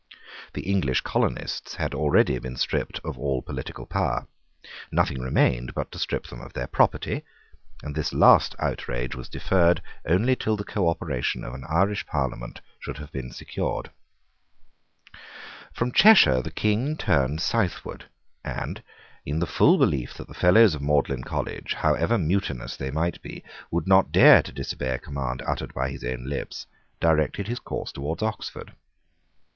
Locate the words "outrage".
8.57-9.13